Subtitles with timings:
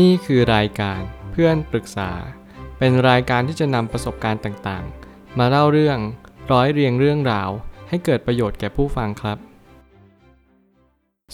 [0.00, 1.00] นี่คือรายการ
[1.32, 2.10] เพื่อนปรึกษา
[2.78, 5.98] เป็นรายการที่จะนำประสบการณ์ต่างๆ มาเล่าเรื่อง
[6.52, 7.50] ร้อยเรียงเรื่องราว
[7.88, 9.38] ให้เกิดประโยชน์แก่ผู้ฟังครับ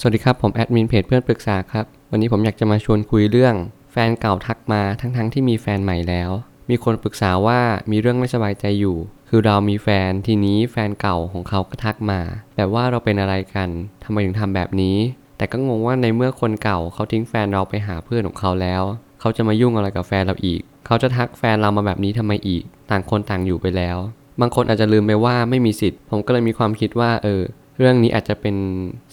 [0.00, 3.54] สวัสดีครับผมแอดมินเพจเพื่อนปรึกษาครับ วันนี้ผมอยากจะมาชวนคุยเรื่อง
[3.92, 6.30] แฟนเก่าทักมาทั้งๆทที่มีแฟนใหม่แล้ว
[6.70, 7.60] มีคนปรึกษาว่า
[7.90, 8.96] มีเรื่องไม่สบายใจอยู่
[9.28, 12.20] คือเรามีแฟนทีนี้แฟนเก่าของเขาก็ทักมา
[12.56, 13.68] แบบว่าเราเป็นอะไรกัน
[14.04, 14.96] ทำไมถึงทำแบบนี้
[15.36, 18.82] แต่ก็งงว่าในเมื่อคนเก่าเขาทิ้งแฟนเราไปหาเพื่อนของเขาแล้ว
[19.20, 23.96] เขาจะมายุ่งอะไรกับแฟนเราอีก เขาจะทักแฟนเรามาแบบนี้ทำไมอีก ต่างคนต่างอยู่ไปแล้ว
[24.40, 27.42] บางคนอาจจะลืมไปว่าไม่มีสิทธิ์ ผมก็เลยมีความคิดว่า เออ
[27.78, 28.56] เรื่องนี้อาจจะเป็น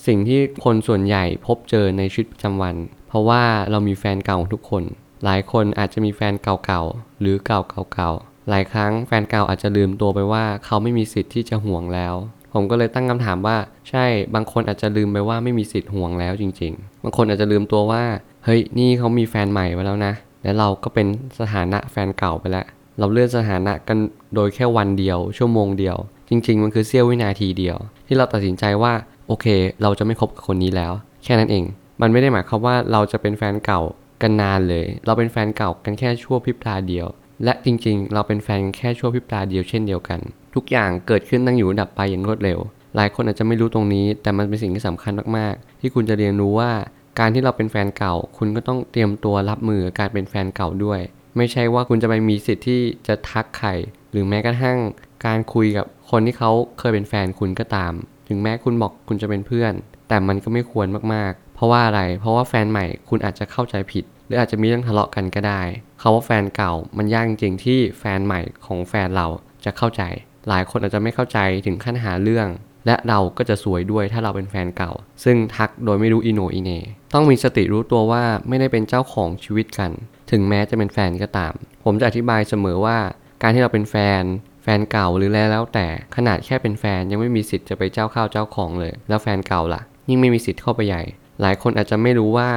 [0.08, 2.76] สิ่งที่คนส่วนใหญ่พบเจอในชีวิตประจำวัน
[3.08, 4.84] เพราะว่าเรามีแฟนเก่าทุกคน
[5.26, 12.16] หลายคนอาจจะมีแฟนเก่าๆหรือเก่าๆหลายครั้งแฟนเก่าอาจจะลืมตัวไปว่าเขาไม่มีสิทธิ์ที่จะห่วงแล้ว
[12.54, 13.58] ผมก็เลยตั้งคำถามว่า
[13.90, 14.06] ใช่
[14.36, 18.04] บางคนอาจจะลืมไปว่าไม่มีสิทธิ์ห่วงแล้วจริง ๆ บางคนอาจจะลืมตัวว่า
[18.46, 21.08] เฮ้ยนี่เขามีแฟนใหม่ไปแล้วนะ แล้วเราก็เป็น
[21.40, 22.66] สถานะแฟนเก่าไปแล้ว
[23.00, 23.98] เราเลื่อนสถานะกัน
[24.36, 25.98] โดยแค่วันเดียว ชั่วโมงเดียว
[26.30, 27.78] จริง ๆ มันคือเสี้ยววินาทีเดียว
[28.08, 28.94] ที่เราตัดสินใจว่า
[29.28, 29.46] โอเค
[29.82, 30.94] เราจะไม่คบกับคนนี้แล้ว
[31.24, 31.64] แค่นั้นเอง
[32.02, 33.82] มันไม่ได้หมายความว่าเราจะเป็นแฟนเก่า
[34.22, 37.08] กันนานเลย เราเป็นแฟนเก่ากันแค่ชั่วพริบตาเดียว
[37.44, 40.20] และจริงๆ เราเป็นแฟนกันแค่ชั่วพริบตาเดียวเช่นเดียวกัน
[40.56, 42.60] ทุกอย่างเกิดขึ้นตั้งอยู่ดับไปอย่างรวดเร็ว
[42.96, 46.72] หลายคนอาจจะไม่รู้ตรงนี้ แต่มันเป็นสิ่งที่สำคัญมากๆ ที่คุณจะเรียนรู้ว่า
[47.20, 51.00] การที่เราเป็นแฟนเก่า คุณก็ต้องเตรียมตัวรับมือการเป็นแฟนเก่าด้วย
[51.38, 53.70] ไม่ใช่ว่าคุณจะไปมีสิทธิ์ที่จะทักใคร
[54.12, 54.78] หรือแม้กระทั่ง
[55.26, 57.94] การคุยกับคนที่เขาเคยเป็นแฟนคุณก็ตาม
[58.28, 59.74] ถึงแม้คุณบอกคุณจะเป็นเพื่อน
[60.08, 65.62] แต่มันก็ไม่ควรมากๆ เพราะว่าอะไร เพราะว่าแฟนใหม่คุณอาจจะเข้าใจผิด หรืออาจจะมีเรื่องทะเลาะกันก็ได้
[66.02, 69.28] คาว่าแฟนเก่ามันยากจริงที่แฟนใหม่ของแฟนเรา
[69.66, 70.04] จะเข้าใจ
[70.50, 72.48] หลายคนอาจจะไม่เข้าใจถึงขั้นหาเรื่อง
[72.86, 74.92] และเราก็จะสวยด้วยถ้าเราเป็นแฟนเก่า
[75.24, 76.72] ซึ่งทักโดยไม่รู้อีโนอีเน
[77.14, 79.92] ต้องมีสติรู้ตัวว่าไม่ได้เป็นเจ้าของชีวิตกัน
[80.32, 81.54] ถึงแม้จะเป็นแฟนก็ตาม
[81.84, 82.98] ผมจะอธิบายเสมอว่า
[83.42, 84.24] การที่เราเป็นแฟน
[84.64, 91.04] แฟนเก่าหรือแล้วแล้วแต่ขนาดแค่เป็นแฟนยังไม่มีสิทธิ์จะไปเจ้าข้าวเจ้าของเลย แล้วแฟนเก่าล่ะ ยิ่งไม่มีสิทธิ์เข้าไปใหญ่
[91.42, 92.50] หลายคนอาจจะไม่รู้ว่า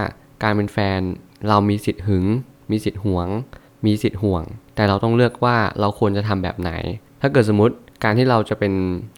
[0.43, 1.00] การเป็นแฟน
[1.49, 2.25] เรามีสิทธิ์หึง
[2.71, 3.28] มีสิทธิ์หวง
[3.87, 4.44] มีสิทธิ์ห่วง
[4.75, 6.73] แต่เราต้องเลือกว่าเราควรจะทำแบบไหน
[7.27, 8.75] ถ้าเกิดสมมติการที่เราจะเป็น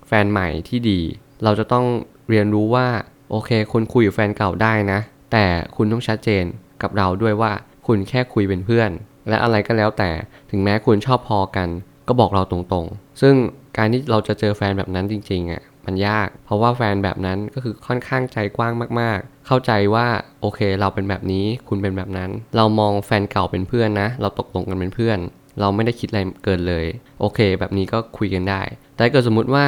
[0.09, 1.01] แฟนใหม่ที่ดี
[1.45, 1.85] เราจะต้อง
[2.29, 2.87] เรียนรู้ว่า
[3.31, 5.01] โอเคคุณคุยกับแฟนเก่าได้นะ
[5.33, 5.45] แต่
[5.77, 6.45] คุณต้องชัดเจน
[6.83, 7.53] กับเราด้วยว่า
[7.87, 8.91] คุณแค่คุยเป็นเพื่อน
[9.29, 10.11] และอะไรก็แล้วแต่
[10.51, 11.69] ถึงแม้คุณชอบพอกัน
[12.09, 13.35] ก็บอกเราตรงๆ ซึ่ง
[13.77, 20.07] การที่เราจะเจอแฟนแบบนั้นจริงๆอะมันยาก เพราะว่าแฟนแบบนั้นก็คือค่อนข้างใจกว้างมากๆ เข้าใจว่า
[20.41, 25.19] โอเคเราเป็นแบบนี้คุณเป็นแบบนั้น เรามองแฟนเก่าเป็นเพื่อนนะ เราตกลงกันเป็นเพื่อน
[25.61, 26.87] เราไม่ได้คิดอะไรเกินเลย
[27.21, 28.61] โอเค แบบนี้ก็คุยกันได้
[28.95, 29.67] แต่เกิดสมมุติว่า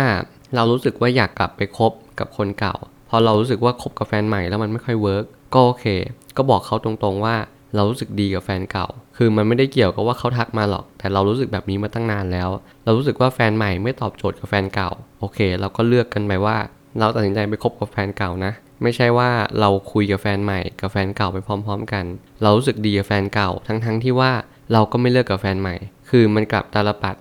[0.55, 2.77] เรารู้สึกว่าอยากกลับไปคบกับคนเก่า
[3.11, 5.87] พอเรารู้สึกว่าคบกับแฟนใหม่แล้วมันไม่ค่อยเวิร์กก็โอเค
[6.37, 7.37] ก็บอกเขาตรงๆว่า
[7.75, 12.49] เรารู้สึกดีกับแฟนเก่า คือมันไม่ได้เกี่ยวกับว่าเขาทักมาหรอก แต่เรารู้สึกแบบนี้มาตั้งนานแล้ว
[12.85, 16.57] เรารู้สึกว่าแฟนใหม่ไม่ตอบโจทย์กับแฟนเก่า โอเค เราก็เลือกกันไปว่า
[16.99, 22.05] เราตัดสินใจไปคบกับแฟนเก่านะ ไม่ใช่ว่าเราคุยกับแฟนใหม่กับแฟนเก่าไปพร้อม ๆ กัน
[22.43, 24.33] เรารู้สึกดีกับแฟนเก่า ทั้งๆทที่ว่า
[24.73, 25.75] เราก็ไม่เลิกกับแฟนใหม่
[26.11, 27.17] คือมันกลับตาลปัด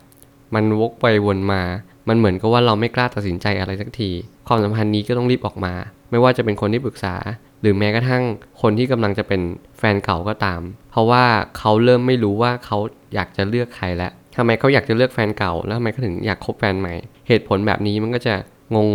[0.56, 1.62] มันวกไปวนมา
[2.08, 4.10] มันเหมือนกับว่าเราไม่กล้าตัดสินใจอะไรสักที
[4.48, 5.74] ความสัมพันธ์นี้ก็ต้องรีบออกมา
[6.12, 7.16] ไม่ว่าจะเป็นคนที่ปรึกษา
[7.62, 8.24] หรือแม้กระทั่ง
[8.62, 9.42] คนที่กำลังจะเป็น
[9.78, 11.26] แฟนเก่าก็ตาม เพราะว่า
[11.58, 12.78] เขาเริ่มไม่รู้ว่าเขา
[13.16, 16.94] อยากจะเลือกใครแล้วทำไมเขาอยากจะเลือกแฟนเก่า แล้วทำไมเขาถึงอยากคบแฟนใหม่
[17.28, 18.36] เหตุผลแบบนี้มันก็จะ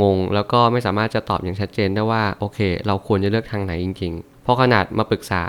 [0.02, 5.42] งงๆ แล้วก็ไม่สามารถจะตอบอย่างชัดเจนได้ว่าโอเค เราควรจะเลือกทางไหนจริงๆ เพราะขนาดมาปรึกษา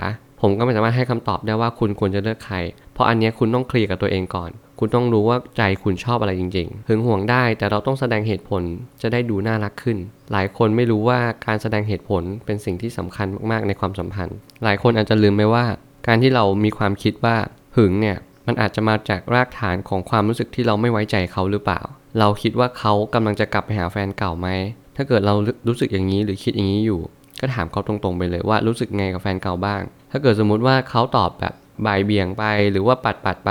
[0.46, 2.56] ผมก็ไม่สามารถให้คำตอบได้ว่าคุณควรจะเลือกใคร
[2.94, 8.62] เพราะอันนี้คุณต้องเคลียร์กับตัวเองก่อน คุณต้องรู้ว่าใจคุณชอบอะไรจริงๆหึงห่วงได้แต่เราต้องแสดงเหตุผล
[9.02, 9.98] จะได้ดูน่ารักขึ้น
[10.32, 15.66] หลายคนไม่รู้ว่าการแสดงเหตุผลเป็นสิ่งที่สำคัญมากๆในความสัมพันธ์ หลายคนอาจจะลืมไปว่า
[16.06, 17.36] การที่เรามีความคิดว่า
[17.76, 18.16] หึงเนี่ย
[18.46, 21.80] มันอาจจะมาจากรากฐานของความรู้สึกที่เราไม่ไว้ใจเขาหรือเปล่า
[22.18, 24.48] เราคิดว่าเขากำลังจะกลับไปหาแฟนเก่าไหม
[24.96, 25.34] ถ้าเกิดเรา
[25.68, 27.00] รู้สึกอย่างนี้หรือคิดอย่างนี้อยู่
[27.40, 29.82] ก็ถามเขาตรงๆไปเลยว่ารู้สึกไงกับแฟนเก่าบ้าง
[30.16, 31.54] ถ้าเกิดสมมุติว่าเขาตอบแบบ
[31.86, 33.50] บ่ายเบี่ยงไปหรือว่าปัดปัดไป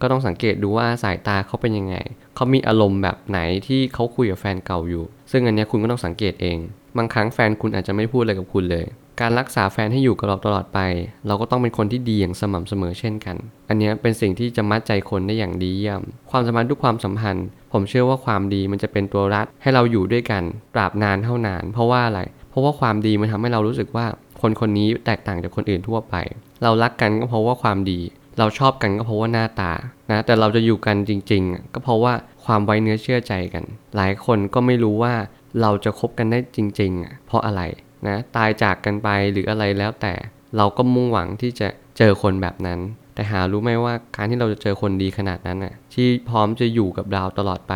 [0.00, 1.96] ก็ต้องสังเกตดูว่าสายตาเขาเป็นยังไง
[2.34, 6.58] เขามีอารมณ์แบบไหนที่เขาคุยกับแฟนเก่าอยู่ ซึ่งอันนี้คุณก็ต้องสังเกตเอง
[6.96, 8.86] บางครั้งแฟนคุณอาจจะไม่พูดอะไรกับคุณเลย
[9.20, 10.78] การรักษาแฟนให้อยู่กับเราตลอดไป
[11.26, 13.36] เราก็ต้องเป็นคนที่ดีอย่างสม่ำเสมอเช่นกัน
[13.68, 20.42] อันนี้เป็นสิ่งที่จะมัดใจคนได้อย่างดีเยี่ยม ความสัมพันธ์ทุกความสัมพันธ์ ผมเชื่อว่าความดีมันจะเป็นตัวรัดให้เราอยู่ด้วยกัน
[20.74, 22.20] ตราบนานเท่านาน เพราะว่าอะไร
[22.50, 24.06] เพราะว่าความดีมันทำให้เรารู้สึกว่า
[24.40, 26.14] คนคนนี้แตกต่างจากคนอื่นทั่วไป
[26.62, 28.00] เรารักกันก็เพราะว่าความดี
[28.38, 29.72] เราชอบกันก็เพราะว่าหน้าตา
[30.10, 32.12] นะแต่เราจะอยู่กันจริง ๆ ก็เพราะว่า
[32.44, 33.64] ความไว้เนื้อเชื่อใจกัน
[33.96, 35.14] หลายคนก็ไม่รู้ว่า
[35.60, 37.62] เราจะคบกันได้จริงๆเพราะอะไร
[38.06, 40.14] นะตายจากกันไปหรืออะไรแล้วแต่
[40.56, 42.78] เราก็มุ่งหวังที่จะเจอคนแบบนั้น
[43.14, 47.74] แต่หารู้ไหมว่าการที่เราจะเจอคนดีขนาดนั้นน่ะที่พร้อมจะอยู่กับเราตลอดไป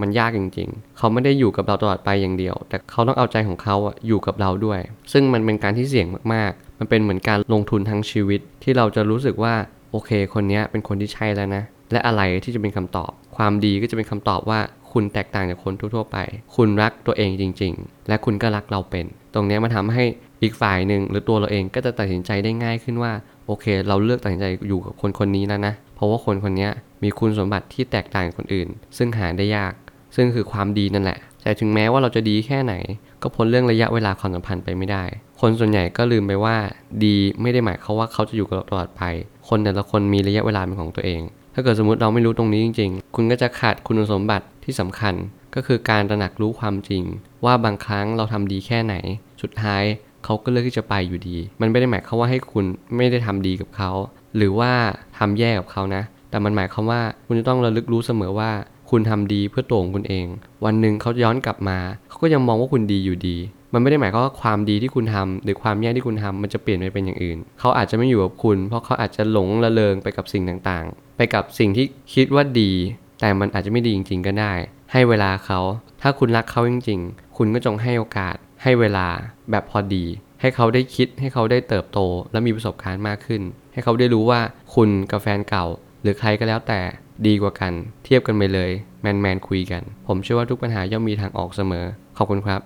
[0.00, 4.80] มันยากจริง ๆ เขาไม่ได้อยู่กับเราตลอดไปอย่างเดียว แต่เขาต้องเอาใจของเขาออยู่กับเราด้วย
[5.12, 9.54] ซึ่งมันเป็นการที่เสี่ยงมากๆ มันเป็นเหมือนการลงทุนทั้งชีวิต ที่เราจะรู้สึกว่า
[9.90, 11.62] โอเค คนนี้เป็นคนที่ใช่แล้วนะ
[11.92, 14.60] และอะไรที่จะเป็นคำตอบ ความดีก็จะเป็นคำตอบว่า
[14.92, 16.16] คุณแตกต่างจากคนทั่วๆไป
[16.56, 20.04] คุณรักตัวเองจริง ๆ และคุณก็รักเราเป็น ตรงนี้มันทำให้
[20.42, 23.12] อีกฝ่ายหนึ่งหรือตัวเราเองก็จะตัดสินใจได้ง่ายขึ้นว่า
[23.46, 26.68] โอเค เราเลือกตัดสินใจอยู่กับคนคนนี้แล้วนะ เพราะว่าคนคนนี้
[27.02, 29.72] มีคุณสมบัติที่แตกต่างจากคนอื่น ซึ่งหาได้ยาก
[30.16, 32.74] ซึ่งคือความดีนั่นแหละ แต่ถึงแม้ว่าเราจะดีแค่ไหน
[33.22, 35.04] ก็พ้นเรื่องระยะเวลาความสัมพันธ์ไปไม่ได้
[35.40, 36.56] คนส่วนใหญ่ก็ลืมไปว่า
[37.04, 39.02] ดีไม่ได้หมายควาว่าเขาจะอยู่กับเราตลอดไป
[39.48, 41.22] คนแต่ละคนมีระยะเวลาเป็นของตัวเอง
[41.54, 45.14] ถ้าเกิดสมมติเราไม่รู้ตรงนี้จริง ๆ คุณก็จะขาดคุณสมบัติที่สำคัญ
[45.54, 47.02] ก็คือการตระหนักรู้ความจริง
[47.44, 48.94] ว่าบางครั้งเราทำดีแค่ไหน
[49.42, 49.82] สุดท้าย
[50.24, 52.64] เขาก็เลือกที่จะไปอยู่ดี มันไม่ได้หมายควาว่าให้คุณ
[52.96, 53.90] ไม่ได้ทำดีกับเขา
[54.36, 54.72] หรือว่า
[55.18, 58.50] ทำแย่กับเขานะ แต่มันหมายความว่าคุณจะต้องระลึกรู้เสมอว่า
[58.90, 60.26] คุณทำดีเพื่อตัวของคุณเอง
[60.64, 61.78] วันหนึ่งเขาย้อนกลับมา
[62.08, 63.36] เขาก็ยังมองว่าคุณดีอยู่ดี
[63.72, 72.72] มันไม่ได้หมายความว่าความดีที่คุณทำหรือความแย่ที่คุณทำมันจะเปลี่ยนไปเป็นอย่างอื่น เขาอาจจะไม่อยู่กับคุณ เพราะเขาอาจจะหลงระเริงไปกับสิ่งต่างๆ ไปกับสิ่งที่คิดว่าดี
[73.20, 74.52] แต่มันอาจจะไม่ดีจริง ๆ ก็ได้
[74.92, 75.60] ให้เวลาเขา
[76.02, 79.06] ถ้าคุณรักเขาจริง ๆ คุณก็จงให้โอกาส ให้เวลา
[79.50, 80.04] แบบพอดี
[80.40, 81.98] ให้เขาได้คิด ให้เขาได้เติบโต
[82.32, 83.42] และมีประสบการณ์มากขึ้น
[83.72, 84.40] ให้เขาได้รู้ว่า
[84.74, 85.66] คุณกับแฟนเก่า
[86.02, 86.80] หรือใครก็แล้วแต่
[87.26, 87.72] ดีกว่ากัน
[88.04, 88.70] เทียบกันไปเลย
[89.02, 91.84] แมนแมนคุยกัน ผมเชื่อว่าทุกปัญหาย่อมมีทางออกเสมอ
[92.16, 92.60] ขอบคุณครับ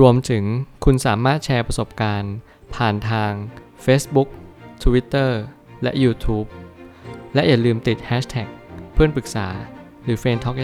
[0.00, 0.44] รวมถึง
[0.84, 2.34] คุณสามารถแชร์ประสบการณ์
[2.74, 3.32] ผ่านทาง
[3.84, 4.28] Facebook
[4.82, 5.30] Twitter
[5.82, 6.48] และ YouTube
[7.34, 8.48] และอย่าลืมติด Hashtag
[8.94, 9.46] เพื่อนปรึกษา
[10.04, 10.56] หรือ f r ร e n d Talk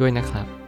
[0.00, 0.59] ด้วยนะครับ